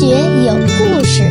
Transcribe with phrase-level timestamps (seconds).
[0.00, 0.06] 学
[0.46, 1.22] 有故事，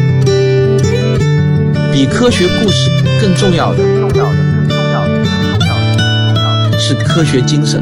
[1.91, 7.81] 比科学故事更重要的，重要的，更重要的，更重要的，重要的是科学精神。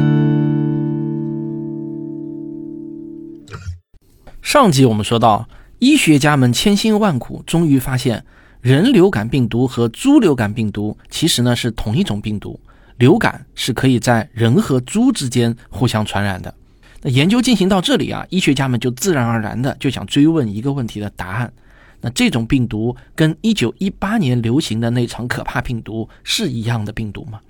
[4.40, 5.46] 上集我们说到，
[5.78, 8.24] 医学家们千辛万苦，终于发现
[8.62, 12.58] 人流感病毒和猪流感病毒其实呢是同一种病毒，
[12.96, 16.54] 流感是可以在人和猪之间互相传染的。
[17.02, 21.52] 那研究进行到这里啊，医学家们就自然而然的就想追问一个问题的答案：
[22.00, 27.40] 那这种病毒跟1918年流行的那场可怕病毒是一样的病毒吗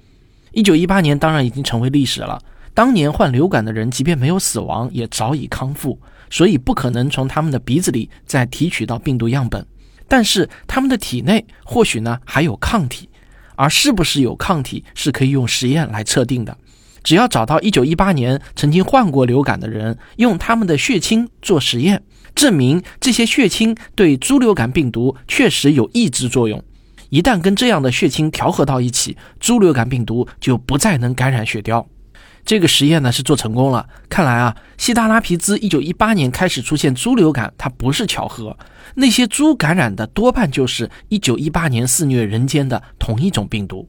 [0.52, 2.40] ？1918年当然已经成为历史了，
[2.74, 5.98] 当年患流感的人即便没有死亡，也早已康复，
[6.30, 9.64] 所以不可能从他们的鼻子里再提取到病毒样本，
[10.06, 13.08] 但是他们的体内或许呢还有抗体，
[13.56, 16.56] 而是不是有抗体是可以用实验来测定的。
[17.08, 22.02] 只要找到1918年曾经患过流感的人，用他们的血清做实验，
[22.34, 26.62] 证明这些血清对猪流感病毒确实有抑制作用。
[27.08, 31.86] 一旦跟这样的血清调和到一起，猪流感病毒就不再能感染血貂。
[32.44, 33.88] 这个实验呢是做成功了。
[34.10, 38.54] 看来啊，西达拉皮兹1918年开始出现猪流感，它不是巧合。
[38.96, 43.88] 那些猪感染的多半就是1918年肆虐人间的同一种病毒。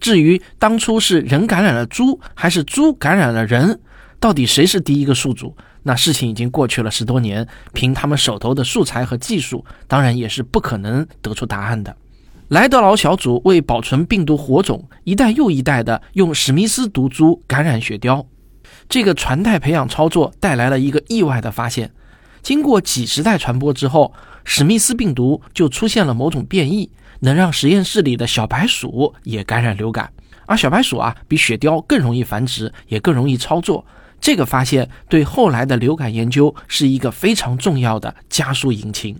[0.00, 3.78] 至于当初是人感染了猪，还是猪感染了人，
[4.18, 5.54] 到底谁是第一个宿主？
[5.82, 11.94] 那事情已经过去了十多年，凭他们手头的素材和技术，当然也是不可能得出答案的。
[12.48, 18.26] 莱德劳小组为保存病毒火种，一代又一代的用史密斯毒株感染雪貂，
[18.88, 21.92] 这个传代培养操作带来了一个意外的发现：
[22.42, 24.12] 经过几十代传播之后，
[24.44, 26.90] 史密斯病毒就出现了某种变异。
[27.20, 30.12] 能让实验室里的小白鼠也感染流感，
[30.46, 33.84] 而小白鼠啊比雪貂更容易繁殖，也更容易操作。
[34.20, 39.16] 这个发现对后来的流感研究是一个非常重要的加速引擎。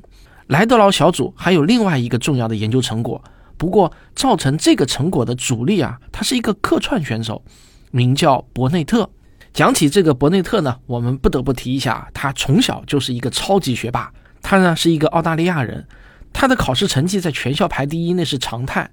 [0.48, 3.22] 莱德劳小组还有另外一个重要的研究成果，
[3.56, 7.42] 不过造成这个成果的主力啊，他是一个客串选手，
[7.90, 9.08] 名叫伯内特。
[9.52, 14.12] 讲起这个伯内特呢，我们不得不提一下，他从小就是一个超级学霸，
[14.42, 15.86] 他呢是一个澳大利亚人。
[16.32, 18.90] 他的考试成绩在全校排第一，那是常态。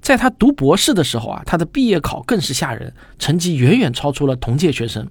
[0.00, 5.08] 在他读博士的时候啊，他的毕业考更是吓人，成绩远远超出了同届学生。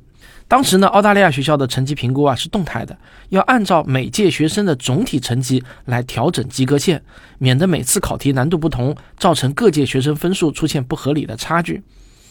[0.50, 2.98] 当时呢，澳大利亚学校的成绩评估啊是动态的，
[3.30, 7.02] 要按照每届学生的总体成绩来调整及格线，
[7.38, 11.82] 免得每次考题难度不同，造成各届学生分数出现不合理的差距。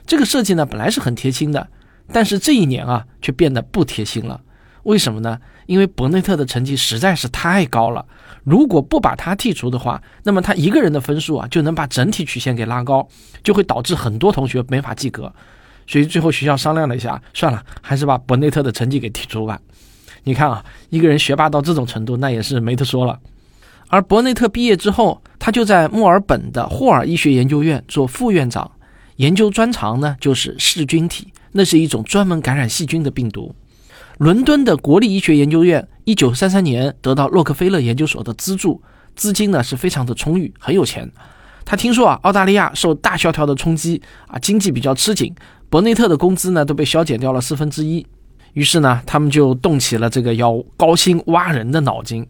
[0.07, 1.67] 这个设计呢本来是很贴心的，
[2.13, 4.43] 但是这一年啊却变得不贴心了。
[4.85, 5.39] 为什么呢？
[5.67, 8.05] 因为伯内特的成绩实在是太高了，
[8.45, 13.07] 如果不把他剔除的话，那么他一个人的分数啊就能把整体曲线给拉高，
[13.45, 15.33] 就会导致很多同学没法及格。
[15.87, 19.61] 所以最后学校商量了一下，算了，还是把伯内特的成绩给剔除吧。
[20.25, 23.19] 你看啊，一个人学霸到这种程度，那也是没得说了。
[23.89, 28.71] 而伯内特毕业之后，他就在墨尔本的霍尔医学研究院做副院长，
[29.17, 33.55] 研究专长呢就是噬菌体，那是一种专门感染细菌的病毒。
[34.21, 38.83] 伦敦的国立医学研究院，一九三三年得到洛克菲勒研究所的资助，
[39.17, 41.11] 资金呢是非常的充裕，很有钱。
[41.65, 45.35] 他听说啊，澳大利亚受大萧条的冲击啊，经济比较吃紧，
[45.71, 48.07] 伯内特的工资呢都被削减掉了四分之一。
[48.53, 52.27] 于是呢，他们就动起了这个要高薪挖人的脑筋。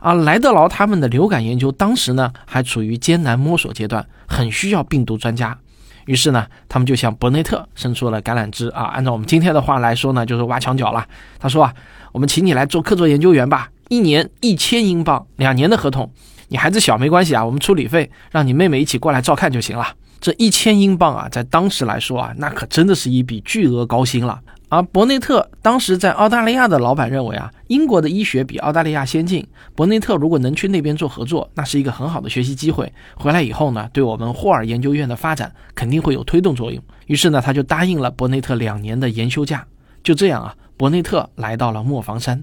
[0.00, 5.58] 啊，莱德劳他们的流感研究当时呢还处于艰难摸索阶段，很需要病毒专家。
[6.06, 8.84] 于是呢，他们就向伯内特伸出了橄榄枝啊！
[8.86, 11.06] 按照我们今天的话来说呢，就是挖墙脚了。
[11.38, 11.74] 他说啊，
[12.12, 16.10] 我们请你来做客座研究员吧，一年一千英镑，两年的合同。
[16.48, 19.86] 你孩子小没关系啊，我们出旅费，让你妹妹一起过来照看就行了。
[20.20, 24.38] 这一千英镑啊，在当时来说啊，那可真的是一笔巨额高薪了。
[24.72, 32.90] 而伯内特当时在澳大利亚的老板认为啊，英国的医学比澳大利亚先进，伯内特如果能去那边做合作，那是一个很好的学习机会。
[33.14, 36.82] 回来以后呢，对我们霍尔研究院的发展肯定会有推动作用。
[37.04, 39.62] 于是呢，他就答应了伯内特两年的研修假。
[40.02, 42.42] 就这样啊，伯内特来到了磨房山。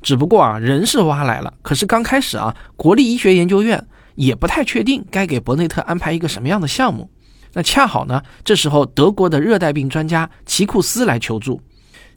[0.00, 7.10] 只不过啊，人是挖来了，可是刚开始啊，国立医学研究院也不太确定该给伯内特安排一个什么样的项目。
[7.56, 11.62] 那恰好呢，这时候德国的热带病专家齐库斯来求助。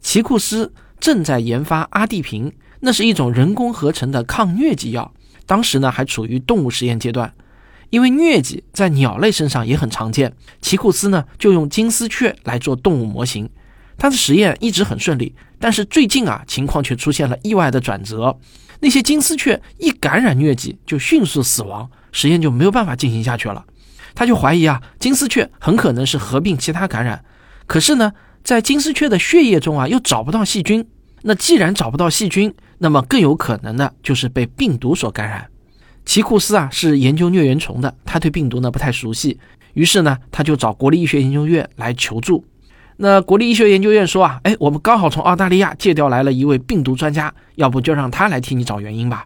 [0.01, 2.51] 齐库斯正在研发阿地平，
[2.81, 5.13] 那是一种人工合成的抗疟疾药，
[5.45, 7.33] 当时呢还处于动物实验阶段。
[7.89, 13.49] 因为疟疾在鸟类身上也很常见，齐库斯呢就用金丝雀来做动物模型。
[13.97, 18.37] 他的实验一直很顺利，但是最近啊情况却出现了意外的转折。
[18.81, 23.65] 那些金丝雀一感染疟疾就迅速死亡，实验就没有办法进行下去了。
[24.15, 27.23] 他就怀疑啊，金丝雀很可能是合并其他感染，
[27.67, 28.13] 可是呢，
[28.43, 30.85] 在金丝雀的血液中啊，又找不到细菌。
[31.21, 35.47] 那既然找不到细菌，那么更有可能的就是被病毒所感染。
[36.05, 39.37] 奇库斯啊是研究疟原虫的，他对病毒呢不太熟悉，
[39.73, 42.45] 于是呢他就找国立医学研究院来求助。
[42.95, 49.25] 那国立医学研究院说啊，哎，我们刚好从澳大利亚借调来了一位病毒专家，要不就让他来替你找原因吧。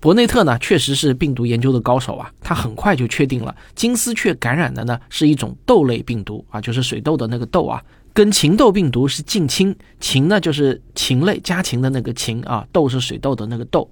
[0.00, 7.82] 伯内特呢确实是病毒研究的高手啊，他很快就确定了金丝雀感染的呢是一种豆类病毒啊，就是水痘的那个痘啊。
[8.12, 13.90] 跟禽痘病毒是近亲，禽呢就是禽类家禽的那个禽啊，痘是水痘的那个痘。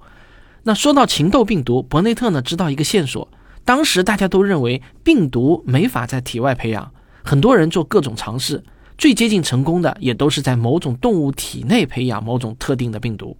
[0.62, 3.28] 那说到禽痘病毒，伯内特呢知道一个线索，
[3.66, 6.90] 当时大家都认为病毒没法在体外培养，
[7.22, 8.64] 很多人做各种尝试，
[8.96, 13.36] 最接近成功的也都是在某种动物体内培养某种特定的病毒。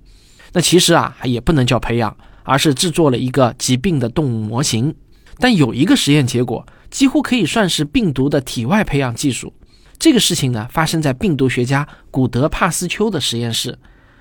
[0.53, 2.15] 那其实啊也不能叫培养，
[2.45, 4.95] 而是制作了一个疾病的动物模型。
[5.39, 9.53] 但有一个实验结果几乎可以算是病毒的体外培养技术。
[9.99, 13.77] 这个事情呢，发生在病毒学家古德帕斯丘的实验室。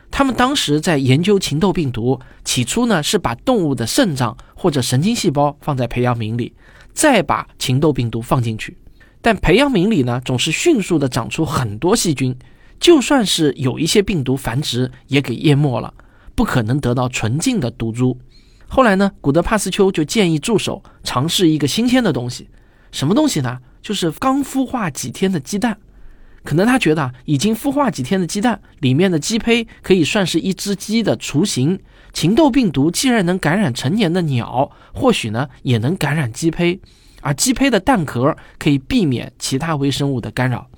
[0.10, 6.54] 他们当时在研究禽痘病毒，起初呢是把动物的肾脏或者神经细胞放在培养皿里，
[6.94, 8.78] 再把禽痘病毒放进去。
[9.22, 12.36] 但培养皿里呢总是迅速的长出很多细菌，
[12.80, 15.92] 就算是有一些病毒繁殖，也给淹没了，
[16.36, 18.18] 不可能得到纯净的毒株。
[18.68, 22.50] 后来呢，古德帕斯丘就建议助手尝试一个新鲜的东西，
[22.92, 23.60] 什么东西呢？
[23.82, 25.78] 就是刚孵化几天的鸡蛋，
[26.44, 31.80] 可能他觉得啊已经孵化几天的鸡蛋里面的鸡胚可以算是一只鸡的雏形。
[32.14, 36.80] 禽痘病毒既然能感染成年的鸟，或许呢也能感染鸡胚，
[37.22, 40.70] 而鸡胚的蛋壳可以避免其他微生物的干扰。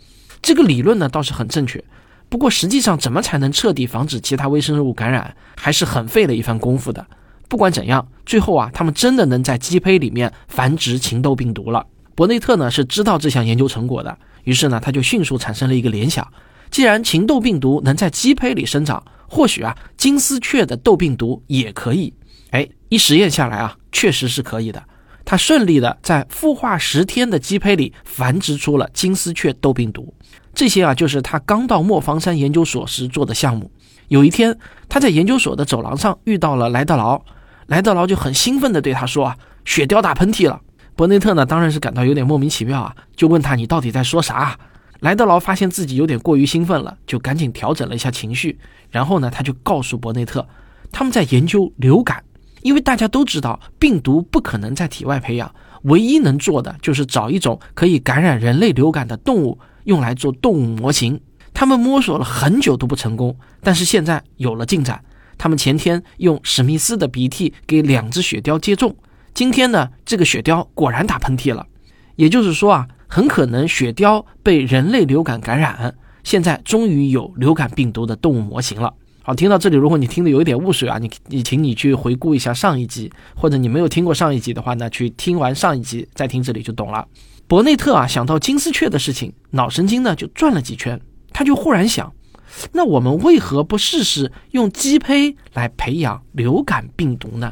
[0.42, 1.84] 这个理论呢倒是很正确，
[2.28, 7.06] 不过实际上怎么才能彻底防止其他微生物感染，还是很费了一番功夫的。
[7.48, 11.86] 不管怎样，最后啊他们真的能在鸡胚里面繁殖禽痘病毒了。
[12.16, 16.28] 伯内特呢是知道这项研究成果的，于是呢他就迅速产生了一个联想：
[16.72, 22.14] 既然禽痘病毒能在鸡胚里生长，或许啊金丝雀的痘病毒也可以。
[22.52, 24.82] 哎，一实验下来啊，确实是可以的。
[25.26, 30.14] 他顺利的在孵化十天的鸡胚里繁殖出了金丝雀痘病毒。
[30.54, 33.70] 这些啊就是他刚到磨坊山研究所时做的项目。
[34.08, 34.58] 有一天
[34.88, 37.20] 他在研究所的走廊上遇到了莱德劳，
[37.68, 40.62] 莱德劳就很兴奋的对他说：“啊，雪貂打喷嚏了。”
[40.96, 44.58] 伯内特呢，当然是感到有点莫名其妙啊，就问他你到底在说啥？
[45.02, 48.58] 莱德劳发现自己有点过于兴奋了，就赶紧调整了一下情绪，
[48.90, 50.48] 然后呢，他就告诉伯内特，
[50.92, 52.24] 他们在研究流感，
[52.66, 55.54] 因为大家都知道病毒不可能在体外培养，
[55.84, 61.22] 唯一能做的就是找一种可以感染人类流感的动物，用来做动物模型。
[61.54, 65.00] 他们摸索了很久都不成功，但是现在有了进展，
[65.38, 68.96] 他们前天用史密斯的鼻涕给两只雪貂接种。
[69.36, 71.68] 今天呢，这个雪貂果然打喷嚏了，
[72.16, 75.94] 也就是说啊，很可能雪貂被人类流感感染。
[76.24, 78.96] 现在终于有流感病毒的动物模型了。
[79.28, 87.08] 好，听到这里，如果你听的有一点雾水啊，你你请你去回顾一下上一集，或者你没有听过上一集的话呢，去听完上一集再听这里就懂了。
[87.48, 91.02] 伯内特啊，想到金丝雀的事情，脑神经呢就转了几圈，
[91.34, 92.14] 他就忽然想，
[92.72, 97.52] 那我们为何不试试用鸡胚来培养流感病毒呢？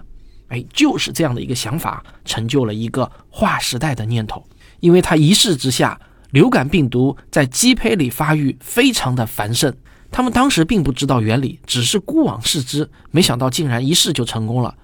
[0.49, 4.45] 哎，就是这样的一个想法，成就了一个划时代的念头。
[4.79, 5.99] 因为他一试之下，
[6.29, 9.73] 流感病毒在鸡胚里发育非常的繁盛。
[10.13, 14.75] 他们当时并不知道原理，只是孤往试之，没想到竟然一试就成功了。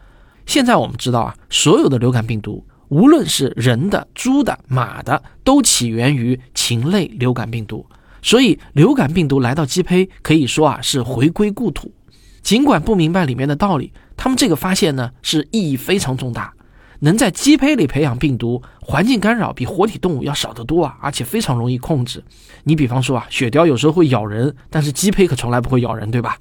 [0.48, 7.86] 现在我们知道啊，所有的流感病毒，无论是人的、猪的、马的，都起源于禽类流感病毒。
[8.24, 11.94] 所以，流感病毒来到鸡胚，可以说啊是回归故土。
[12.42, 13.94] 尽管不明白里面的道理。
[14.18, 16.51] 他们这个发现呢，是意义非常重大，
[17.00, 22.24] 能在鸡胚里培养病毒，环境干扰比活体动物要少得多啊，而且非常容易控制。
[22.63, 26.38] 你比方说啊，雪貂有时候会咬人，但是鸡胚可从来不会咬人，对吧？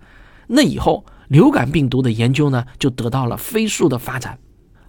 [0.48, 4.38] 那以后流感病毒的研究呢，就得到了飞速的发展。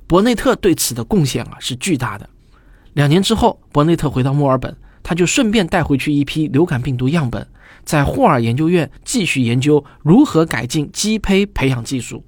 [0.07, 2.27] 伯内特对此的贡献啊，是巨大的。
[2.93, 7.45] 两年之后，伯内特回到墨尔本，他就顺便带回去一批流感病毒样本，
[7.83, 12.25] 在霍尔研究院继续研究如何改进鸡胚培养技术。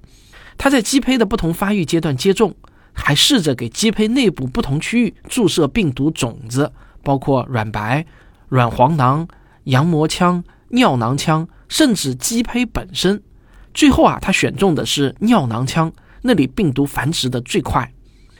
[0.56, 2.54] 他在鸡胚的不同发育阶段接种，
[2.92, 6.72] 还试着给鸡胚内部不同区域注射病毒种子，
[7.02, 8.04] 包括卵白、
[8.48, 9.26] 卵黄囊、
[9.64, 13.22] 羊膜腔、尿囊腔，甚至鸡胚本身。
[13.74, 17.90] 最后啊，他选中的是尿囊腔，那里病毒繁殖的最快。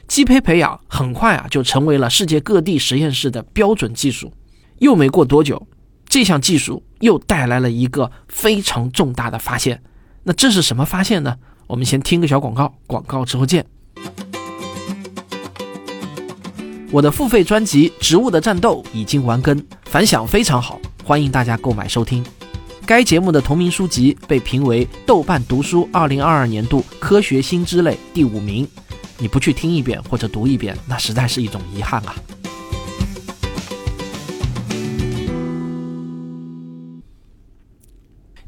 [0.07, 4.31] 鸡胚培养很快啊，就成为了世界各地实验室的标准技术。
[4.79, 5.65] 又没过多久，
[6.07, 9.81] 这项技术又带来了一个非常重大的发现。
[10.23, 11.37] 那这是什么发现呢？
[11.67, 13.65] 我们先听个小广告，广告之后见。
[16.93, 22.23] 我的付费专辑《植物的战斗》已经完更，反响非常好，欢迎大家购买收听。
[22.85, 28.67] 该节目的同名书籍被评为豆瓣读书2022年度科学新知类第五名。
[29.17, 32.13] 你不去听一遍或者读一遍，那实在是一种遗憾啊。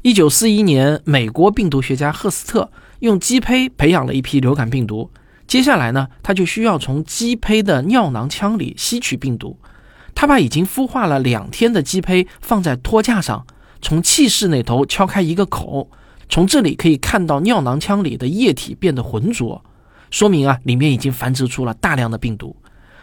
[0.02, 5.10] 一九四一年，美国病毒学家赫斯特用鸡胚培养了一批流感病毒。
[5.46, 9.58] 接下来呢，他就需要从鸡胚的尿囊腔里吸取病毒。
[10.14, 13.46] 他把已经孵化了两天的鸡胚放在托架上，
[13.82, 15.90] 从气室那头敲开一个口，
[16.28, 19.62] 从这里可以看到尿囊腔里的液体变得浑浊，
[20.10, 22.56] 说明啊，里面已经繁殖出了大量的病毒。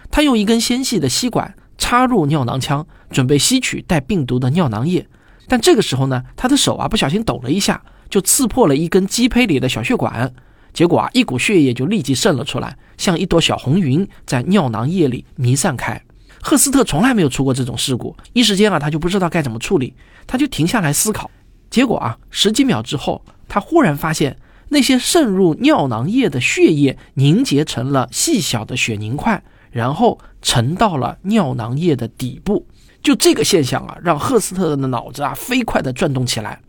[0.09, 5.07] 他用一根纤细的吸管插入尿囊腔，准备吸取带病毒的尿囊液。
[5.47, 10.33] 但这个时候呢，他的手啊不小心抖了一下，就刺破了一根鸡胚里的小血管，
[10.73, 16.01] 结果啊一股血液就立即渗了出来，像一朵小红云在尿囊液里弥散开。
[16.41, 19.93] 赫斯特从来没有出过这种事故，一时间啊他就不知道该怎么处理，
[20.27, 21.29] 他就停下来思考。
[21.69, 24.37] 结果啊十几秒之后，他忽然发现
[24.69, 32.67] 那些渗入尿囊液的血液凝结成了细小的血凝块，然后沉到了尿囊液的底部。
[33.01, 36.59] 就这个现象啊，让赫斯特的脑子啊飞快地转动起来。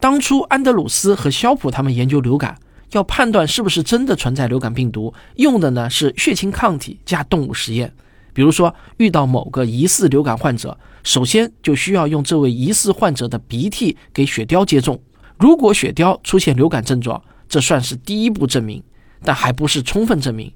[0.00, 2.58] 当初安德鲁斯和肖普他们研究流感，
[2.92, 7.92] 要判断是不是真的存在流感病毒，用的呢是血清抗体加动物实验。
[8.34, 14.98] 比如说，遇到某个疑似流感患者，首先就需要用这位疑似患者的鼻涕给雪貂接种。
[15.38, 18.82] 如果雪貂出现流感症状，这算是第一步证明，
[19.22, 20.50] 但还不是充分证明。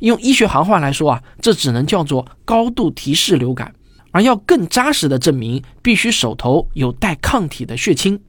[0.00, 3.74] 用医学行话来说啊，这只能叫做高度提示流感。
[4.12, 8.20] 而要更扎实的证明，必须手头有带抗体的血清。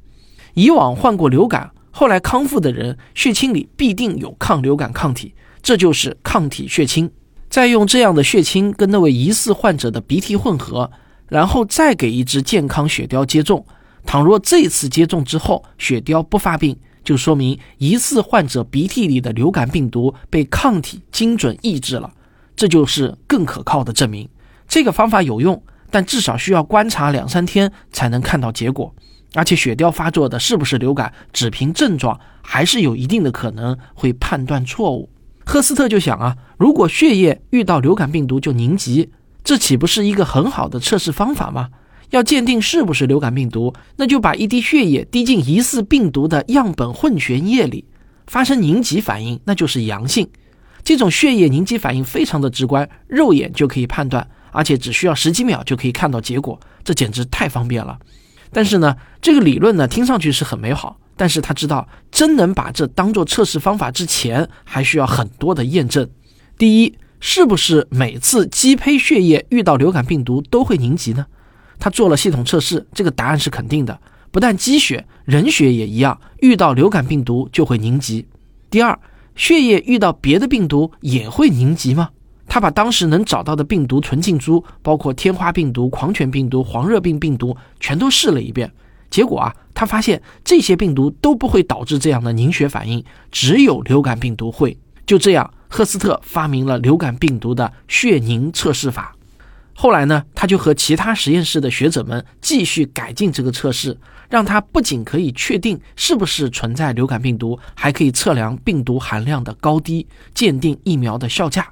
[0.54, 7.12] 以往患过流感后来康复的人，血清里必定有抗流感抗体，这就是抗体血清。
[7.50, 10.90] 再用这样的血清跟那位疑似患者的鼻涕混合，
[11.28, 13.66] 然后再给一只健康雪貂接种。
[14.06, 22.12] 倘若这次接种之后雪貂不发病，就说明疑似患者鼻涕里的流感病毒被抗体精准抑制了，
[22.56, 24.28] 这就是更可靠的证明。
[24.68, 25.62] 这个方法有用。
[25.94, 28.96] 但至少需要观察两三天才能看到结果，
[29.34, 35.10] 而且雪貂发作的是不是流感，只凭症状还是有一定的可能会判断错误。
[35.46, 39.10] 赫斯特就想啊，如果血液遇到流感病毒就凝集，
[39.44, 41.70] 这岂不是一个很好的测试方法吗？
[42.12, 47.86] 要鉴定是不是流感病毒，那就把一滴血液滴进疑似病毒的样本混悬液里，
[48.28, 50.30] 发生凝集反应，那就是阳性。
[50.84, 54.28] 这种血液凝集反应非常的直观，肉眼就可以判断。
[54.52, 57.98] 而且只需要十几秒就可以看到结果，这简直太方便了。
[58.52, 66.10] 但是呢，这个理论呢听上去是很美好，但是他知道真能把这当做测试方法之前，还需要很多的验证。
[66.58, 71.26] 第一，是不是每次鸡胚血液遇到流感病毒都会凝集呢？
[71.80, 74.00] 他做了系统测试，这个答案是肯定的。
[74.32, 78.28] 不但鸡血，人血也一样，遇到流感病毒就会凝集。
[78.70, 78.98] 第二，
[79.36, 82.10] 血液遇到别的病毒也会凝集吗？
[82.54, 88.70] 他把当时能找到的病毒纯净株，包括天花病毒、狂犬病毒、黄热病病毒，全都试了一遍。
[89.10, 94.78] 结果啊，他发现这些病毒都不会导致这样的凝血反应，只有流感病毒会。
[95.06, 99.16] 就这样，赫斯特发明了流感病毒的血凝测试法。
[99.74, 103.98] 后来呢，他就和其他实验室的学者们继续改进这个测试，
[104.30, 111.66] 让它不仅可以确定是不是存在流感病毒，还可以测量病毒含量的高低，鉴定疫苗的效价。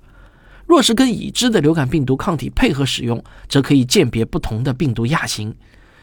[0.70, 5.52] 若是跟已知的流感病毒抗体配合使用，则可以鉴别不同的病毒亚型。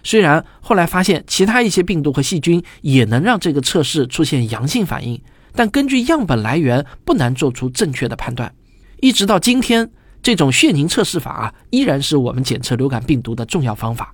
[0.02, 8.52] 虽然后来发现其他一些病毒和细菌也能让这个测试出现阳性反应，但根据样本来源不难做出正确的判断。
[9.00, 9.88] 一直到今天，
[10.20, 14.12] 这种血凝测试法，依然是我们检测流感病毒的重要方法。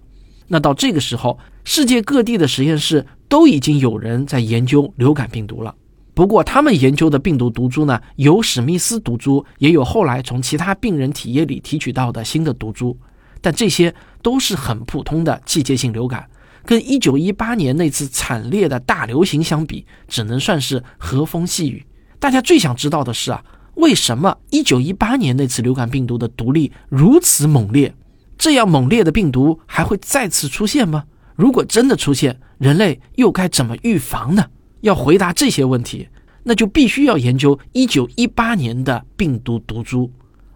[0.48, 5.74] 那到这个时候，世界各地的实验室都已经有人在研究流感病毒了。
[6.14, 12.96] 不过，他们研究的病毒毒株呢，有史密斯毒株，也有后来从其他病人体液里提取到的新的毒株，
[13.40, 16.28] 但这些都是很普通的季节性流感，
[16.66, 21.84] 跟1918年那次惨烈的大流行相比，只能算是和风细雨。
[22.18, 23.42] 大家最想知道的是啊，
[23.76, 27.94] 为什么1918年那次流感病毒的毒力如此猛烈？
[28.36, 31.04] 这样猛烈的病毒还会再次出现吗？
[31.36, 34.44] 如果真的出现，人类又该怎么预防呢？
[34.82, 36.06] 要回答这些问题，
[36.44, 40.10] 那就必须要研究一九一八年的病毒毒株，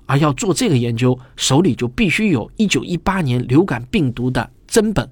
[0.05, 5.09] 而要做这个研究，手里就必须有一九一八年流感病毒的真本。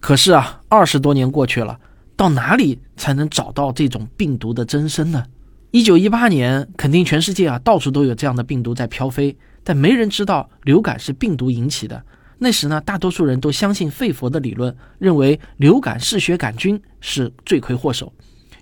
[0.00, 1.78] 可是啊，二十多年过去了，
[2.16, 5.24] 到哪里才能找到这种病毒的真身呢？
[5.70, 12.02] 一九一八年，肯定全世界啊到处都有这样的病毒在飘飞，但没人知道流感是病毒引起的，
[12.38, 18.12] 那时呢，大多数人都相信费佛的理论，认为流感嗜血杆菌是罪魁祸首。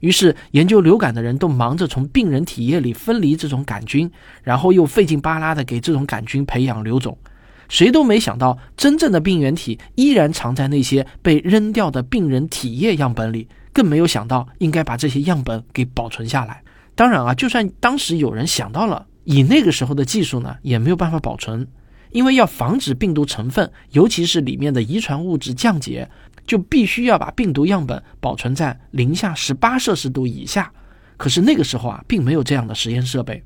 [0.03, 4.11] 于是，研究流感的人都忙着从病人体液里分离这种杆菌，
[4.43, 7.17] 然后又费劲巴拉的给这种杆菌培养瘤种。
[7.69, 13.47] 谁都没想到，真正的病原体依然藏在那些被扔掉的病人体液样本里。
[13.73, 16.63] 更没有想到，应该把这些样本给保存下来。
[16.97, 21.67] 当然啊，就算当时有人想到了，以那个时候的技术呢，也没有办法保存。
[22.11, 26.11] 因为要防止病毒成分，尤其是里面的遗传物质降解，
[26.47, 30.73] 就必须要把病毒样本保存在零下十八摄氏度以下。
[31.17, 33.43] 可是那个时候啊，并没有这样的实验设备。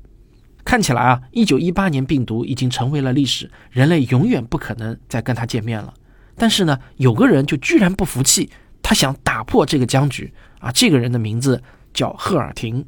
[0.65, 5.93] 看起来啊，一九一八年病毒已经成为了历史，人类永远不可能再跟它见面了。
[6.35, 8.49] 但是呢，有个人就居然不服气，
[8.83, 10.71] 他想打破这个僵局啊！
[10.71, 11.61] 这个人的名字
[11.93, 12.85] 叫赫尔廷。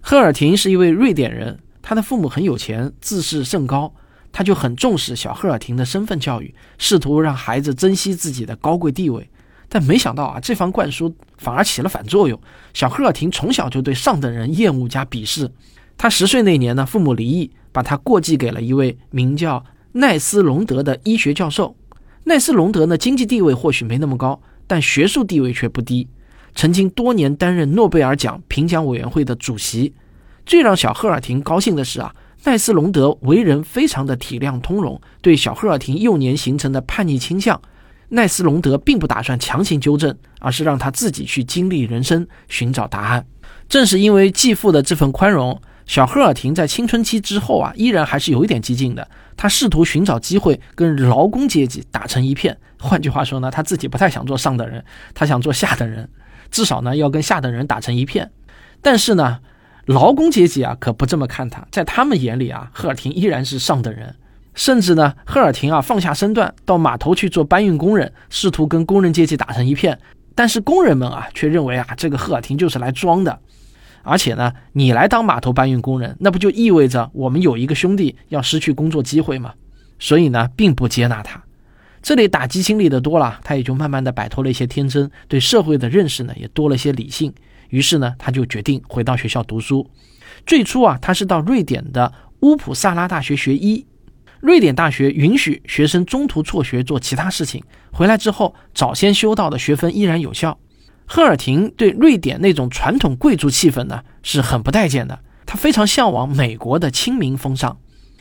[0.00, 3.92] 赫尔廷是一位瑞典人，他的父母很有钱，自视甚高。
[4.30, 9.28] 他就很重视小赫尔廷的身份教育，试图让孩子珍惜自己的高贵地位。
[9.68, 12.40] 但没想到啊，这番灌输反而起了反作用。
[12.72, 15.50] 小赫尔廷从小就对上等人厌恶加鄙视。
[15.96, 21.76] 他十岁那年呢，父母离异，把他过继给了一位名叫奈斯隆德的医学教授。
[22.24, 26.08] 奈斯隆德呢，经济地位或许没那么高，但学术地位却不低，
[26.54, 29.92] 曾经多年担任诺贝尔奖评奖委员会的主席。
[30.46, 32.14] 最让小赫尔廷高兴的是啊。
[32.44, 37.60] 奈斯隆德为人非常的体谅通融，对小赫尔廷幼年形成的叛逆倾向，
[38.08, 43.26] 奈斯隆德并不打算强行纠正，而是让他自己去经历人生，寻找答案。
[43.68, 49.08] 正是因为继父的这份宽容，小赫尔廷在青春期之后啊，依然还是有一点激进的。
[49.36, 52.56] 他试图寻找机会跟劳工阶级打成一片。
[52.78, 54.84] 换句话说呢，他自己不太想做上等人，
[55.14, 56.08] 他想做下等人，
[56.50, 58.30] 至少呢要跟下等人打成一片。
[58.80, 59.38] 但是呢。
[59.88, 64.14] 劳工阶级啊，可不这么看他，在他们眼里啊，赫尔廷依然是上等人，
[64.58, 69.96] 甚至呢，赫尔廷啊放下身段到码头去做搬运工人，试图跟工人阶级打成一片。
[70.34, 73.38] 但是工人们啊，却认为啊，这个赫尔廷就是来装的，
[74.02, 79.54] 而且呢，你来当码头搬运工人，那不就意味着我们有一个兄弟要失去工作机会吗？
[80.00, 81.40] 所以呢，并不接纳他。
[82.02, 87.32] 这里打击经历的多了，他也就慢慢的摆脱了一些天真，对社会的认识呢，也多了些理性。
[87.68, 89.88] 于是呢，他就决定回到学校读书。
[90.44, 93.86] 最初啊，他是到瑞典的乌普萨拉大学学医。
[94.40, 100.58] 瑞典大学允许学生中途辍学做其他事情，回来之后早先修到的学分依然有效。
[101.06, 107.76] 赫尔廷对瑞典那种传统贵族气氛呢是很不待见的，他非常向往美国的亲民风尚。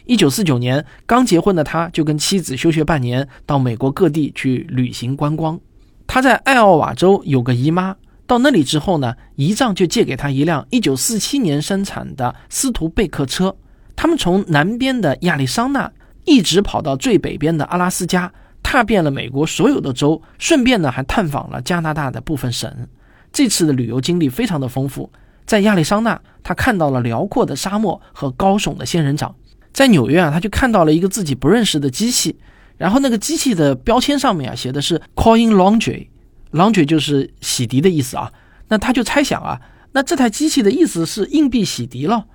[0.06, 5.60] 一九四九年刚结婚的他，就跟妻子休学半年，到美国各地去旅行观光。
[6.08, 7.95] 他在艾奥瓦州有个姨妈。
[8.25, 13.56] 到那里之后呢，姨丈就借给他一辆1947年生产的斯图贝克车。
[13.95, 15.91] 他们从南边的亚利桑那
[16.28, 22.72] 一直跑到最北边的阿拉斯加，踏遍了美国所有的州，顺便呢还探访了加拿大的部分省。
[23.32, 25.10] 这次的旅游经历非常的丰富。
[25.46, 29.34] 在亚利桑那，他看到了辽阔的沙漠和高耸的仙人掌。
[29.72, 32.36] 在纽约啊，他就看到了一个自己不认识的机器，
[32.78, 36.08] 然后那个机器的标签上面啊写的是 Coin Laundry。
[36.52, 38.32] laundry 就是洗涤的意思啊，
[38.70, 39.62] 那他就猜想啊，
[39.92, 42.26] 那这台机器的意思是硬币洗涤了，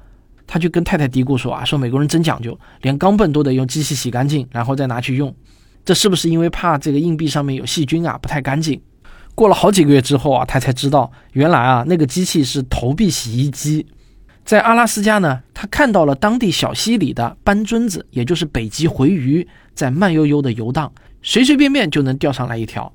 [0.47, 5.35] 他就跟太太嘀咕说啊，说美国人真讲究，连钢镚都得用机器洗干净，然后再拿去用，
[5.85, 8.81] 这是不是因为怕这个硬币上面有细菌啊，不太干净？
[9.35, 13.87] 过了好几个月之后啊，他才知道原来啊那个机器是投币洗衣机。
[14.45, 22.93] 在阿拉斯加呢，他看到了当地小溪里的斑尊子，也就是北极回鱼，在慢悠悠的游荡，随随便便就能钓上来一条。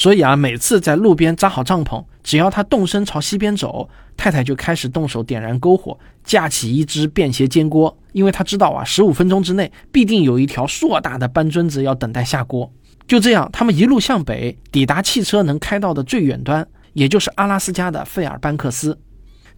[0.00, 3.86] 所以啊，每次在路边扎好帐篷，只要他动身朝西边走，
[4.16, 12.72] 太太就开始动手点燃篝火，架起一只便携煎锅，因为他知道啊，十五分钟之内必定有一条硕大的斑尊子要等待下锅。
[13.06, 18.98] 就这样，他们一路向北，抵达汽车能开到的最远端，也就是阿拉斯加的费尔班克斯。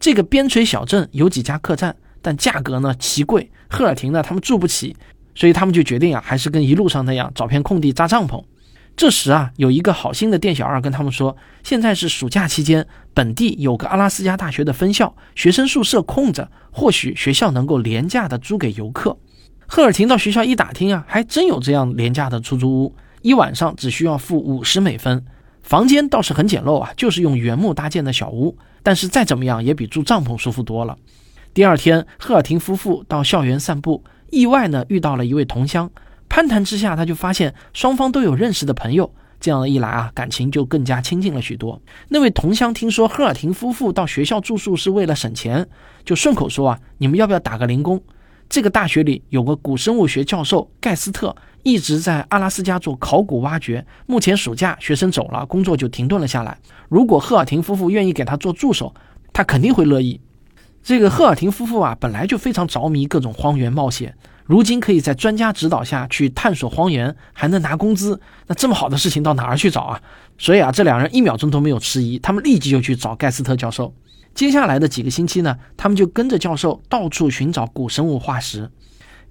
[0.01, 4.97] 这个边陲小镇有几家客栈，但价格呢奇贵，赫尔廷呢他们住不起，
[5.37, 8.43] 所以他们就决定啊，还是跟一路上那样找片空地扎帐篷。
[8.95, 19.17] 这时啊，有一个好心的店小二跟他们说：“现在是暑假期间，本地有个阿拉斯加大学的分校，学生宿舍空着，或许学校能够廉价的租给游客。”
[19.67, 25.25] 赫尔廷到学校一打听啊，还真有这样廉价的出租屋，一晚上只需要付五十美分，
[25.63, 30.97] 房间倒是很简陋啊，就是用原木搭建的小屋，但是再怎么样也比住帐篷舒服多了。
[31.55, 35.91] 第二天，赫尔廷夫妇到校园散步，意外呢遇到了一位同乡。
[36.33, 41.79] 攀谈之下，他就发现双方都有认识的朋友，这样一来啊，感情就更加亲近了许多。
[42.09, 45.69] 那位同乡听说赫尔廷夫妇到学校住宿是为了省钱，
[46.07, 48.01] 就顺口说啊：“你们要不要打个零工？”
[48.49, 53.85] 这个大学里有个古生物学教授盖斯特，一直在阿拉斯加做考古挖掘。
[54.07, 56.57] 目前暑假学生走了，工作就停顿了下来。
[56.89, 58.95] 如果赫尔廷夫妇愿意给他做助手，
[59.35, 60.19] 他肯定会乐意。
[60.83, 64.17] 这个赫尔廷夫妇啊，本来就非常着迷各种荒原冒险，
[64.53, 69.99] 如今可以在专家指导下去探索荒原，还能拿工资，那这么好的事情到哪儿去找啊？
[70.37, 73.95] 所以啊，这两人一秒钟都没有迟疑，他们立即就去找盖斯特教授。
[74.35, 78.71] 接下来的几个星期呢，他们就跟着教授到处寻找古生物化石。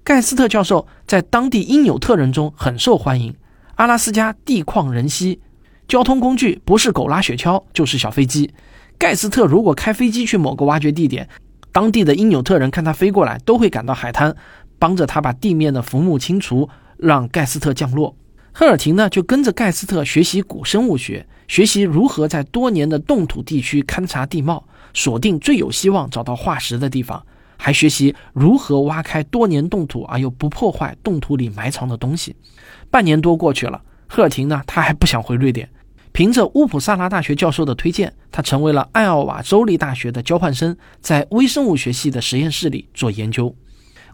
[0.02, 3.32] 盖斯特教授在当地因纽特人中很受欢迎。
[3.76, 5.38] 阿拉斯加地旷人稀，
[5.86, 8.52] 交通工具不是狗拉雪橇就是小飞机。
[8.98, 11.28] 盖斯特如果开飞机去某个挖掘地点，
[11.70, 14.34] 当地的因纽特人看他飞过来，都会赶到海滩，
[14.82, 18.16] 帮着他把地面的浮木清除，让盖斯特降落。
[18.50, 27.24] 赫尔廷呢，就跟着盖斯特学习古生物学，学习如何在多年的冻土地区勘察地貌，锁定最有希望找到化石的地方，
[27.56, 32.34] 还学习如何挖开多年冻土而又不破坏冻土里埋藏的东西。
[32.90, 35.70] 半年多过去了，赫尔廷呢，他还不想回瑞典。
[36.10, 43.54] 凭着乌普萨拉大学教授的推荐，他成为了艾奥瓦州立大学的交换生，在微生物学系的实验室里做研究。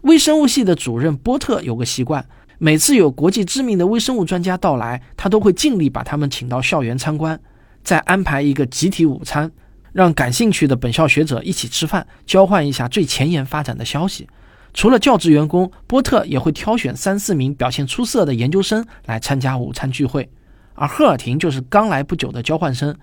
[0.01, 2.25] 微生物系的主任波特有个习惯，
[2.57, 7.39] 每次有国际知名的微生物专家到来，他都会尽力把他们请到校园参观，
[7.83, 9.51] 再安排一个集体午餐，
[9.91, 14.27] 让感兴趣的本校学者一起吃饭，交换一下最前沿发展的消息。
[14.73, 20.29] 除了教职员工，波特也会挑选三四名表现出色的研究生来参加午餐聚会。
[20.75, 22.95] 而赫尔廷就是刚来不久的交换生，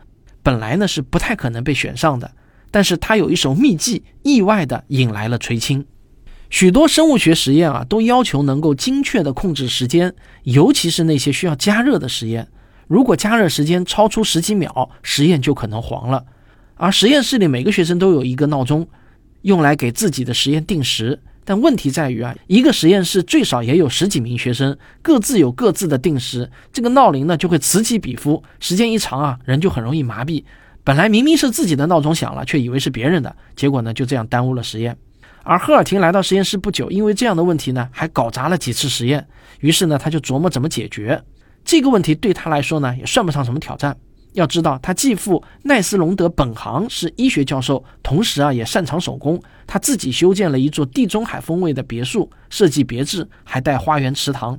[0.43, 2.33] 本来呢是不太可能被选上的，
[2.71, 5.85] 但是他有一手秘技，意外的引来了垂青。
[6.49, 12.49] 许多生物学实验啊，都要求能够精确的控制时间，尤其是那些需要加热的实验。
[12.87, 16.25] 如果加热时间超出十几秒，实验就可能黄了。
[16.77, 18.87] 而实验室里每个学生都有一个闹钟，
[19.43, 21.21] 用来给自己的实验定时。
[21.45, 30.45] 但问题在于啊，一个实验室最少也有十几名学生，各自有各自的定时，这个闹铃呢就会此起彼伏，时间一长啊，人就很容易麻痹。
[30.85, 34.97] 本来明明是自己的闹钟响了，却以为是别人的，结果呢就这样耽误了实验。
[35.47, 39.25] 而赫尔廷来到实验室不久，因为这样的问题呢，还搞砸了几次实验。
[39.61, 41.23] 于是呢，他就琢磨怎么解决
[41.65, 42.17] 这个问题。
[42.17, 43.97] 对他来说呢，也算不上什么挑战。
[44.33, 49.41] 要知道，他继父奈斯隆德本行是医学教授，同时啊也擅长手工。
[49.69, 54.59] 他自己修建了一座地中海风味的别墅，设计别致，还带花园池塘。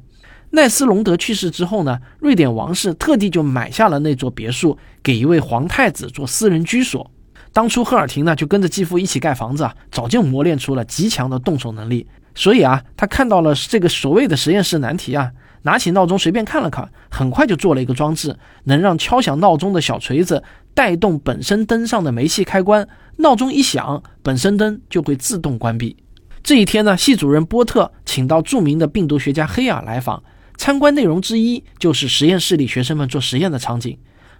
[0.52, 7.12] 奈斯隆德去世之后呢，瑞典王室特地就买下了那座别墅，给一位皇太子做私人居所。
[7.54, 12.08] 当初赫尔廷呢就跟着继父一起盖房子啊，早就磨练出了极强的动手能力。
[12.36, 15.32] 所以啊，他看到了这个所谓的实验室难题啊。
[15.64, 20.42] 拿起闹钟随便看了看，很快就做了一个装置，能让敲响闹钟的小锤子
[20.74, 22.88] 带动本身灯上的煤气开关。
[23.18, 25.98] 闹钟一响，本身灯就会自动关闭。
[26.42, 30.24] 这一天呢，系主任波特请到著名的病毒学家黑尔来访，
[30.56, 33.98] 参观内容之一就是实验室里学生们做实验的场景。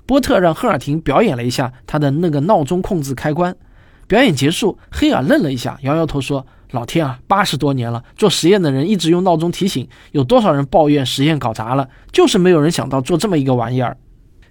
[0.08, 3.56] 波特让赫尔廷表演了一下他的那个闹钟控制开关。
[4.08, 6.48] 表演结束，黑尔愣了一下，摇摇头说。
[6.72, 13.96] 老天啊，八十多年了，做实验的人一直用闹钟提醒，有多少人抱怨实验搞砸了，就是没有人想到做这么一个玩意儿。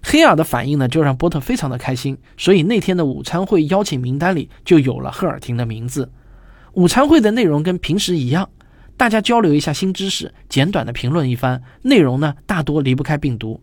[0.02, 6.10] 黑尔的反应呢，就让波特非常的开心，所以那天的午餐会邀请名单里就有了赫尔廷的名字。
[6.72, 8.48] 午餐会的内容跟平时一样，
[8.96, 13.60] 大家交流一下新知识，简短的评论一番，内容呢大多离不开病毒。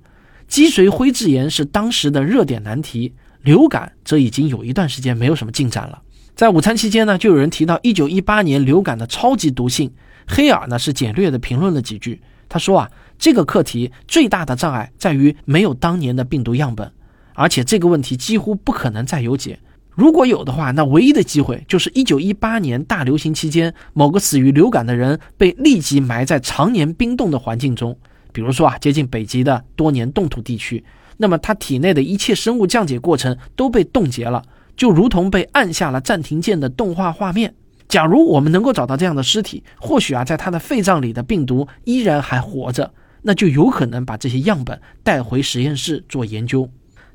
[0.54, 3.12] 脊髓灰质炎是当时的热点难题，
[3.42, 6.00] 流感则已经有一段时间没有什么进展了。
[6.36, 9.92] 在午餐期间呢，就有人提到1918年流感的超级毒性。
[10.28, 12.22] 黑尔呢是简略的评论了几句。
[12.48, 16.92] 他说啊，这个课题最大的障碍在于没有当年的病毒样本，
[17.34, 19.58] 而且这个问题几乎不可能再有解。
[19.90, 27.98] 如果有的话，那唯一的机会就是1918年大流行期间，某个死于流感的人被立即埋在常年冰冻的环境中，
[28.34, 30.84] 比如说啊，接近北极的多年冻土地区，
[31.18, 34.44] 那么他体内的一切生物降解过程都被冻结了。
[34.76, 37.54] 就如同被按下了暂停键的动画画面。
[37.88, 42.92] 假如我们能够找到这样的尸体，或许啊，在他的肺脏里的病毒依然还活着，
[43.22, 46.68] 那就有可能把这些样本带回实验室做研究。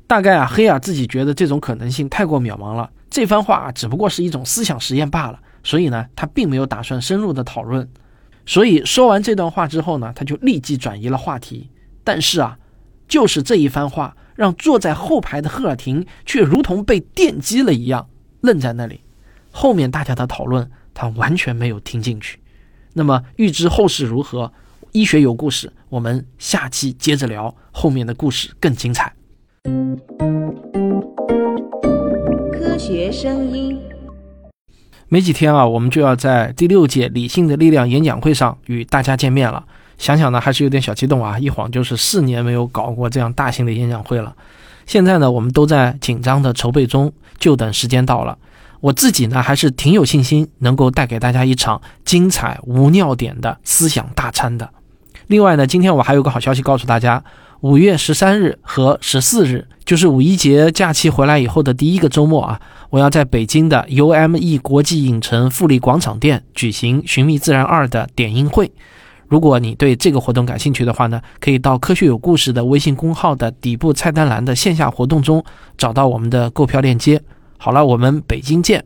[0.07, 2.89] 大概啊，黑尔自己觉得这种可能性太过渺茫了。
[3.09, 5.39] 这番话啊，只不过是一种思想实验罢了。
[5.61, 7.85] 所以呢，他并没有打算深入的讨论。
[8.49, 11.69] 所以说完这段话之后呢，他就立即转移了话题。
[12.03, 12.57] 但是啊，
[13.07, 14.17] 就是这一番话。
[14.35, 18.07] 让坐在后排的赫尔廷却如同被电击了一样，
[18.39, 19.01] 愣在那里。
[19.51, 22.39] 后面大家的讨论，他完全没有听进去。
[22.93, 24.53] 那么，预知后事如何，
[24.93, 29.13] 医学有故事，我们下期接着聊，后面的故事更精彩。
[32.53, 33.77] 科学声音。
[35.09, 39.63] 没几天啊，我们就要在第六届理性的力量演讲会上与大家见面了。
[39.97, 41.37] 想想呢，还是有点小激动啊！
[41.39, 44.33] 一晃就是四年没有搞过这样大型的演讲会了。
[44.85, 48.37] 现在呢，我们都在紧张的筹备中，就等时间到了。
[48.81, 54.69] 我自己呢，还是挺有信心能够带给大家一场精彩无尿点的思想大餐的。
[55.27, 57.21] 另外呢，今天我还有个好消息告诉大家：
[57.61, 68.71] 五月十三日和十四日，就是五一节假期回来以后的第一个周末啊，我要在北京的 UME 国际影城富力广场店举行《寻觅自然二》的点映会。
[69.27, 75.43] 如果你对这个活动感兴趣的话呢，可以到科学有故事的微信公号的底部菜单栏的线下活动中
[75.77, 77.21] 找到我们的购票链接。
[77.57, 78.85] 好了，我们北京见。